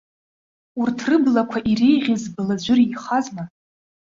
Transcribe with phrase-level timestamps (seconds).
[0.81, 3.43] Урҭ рыблақәа иреиӷьыз бла ӡәыр ихазма?!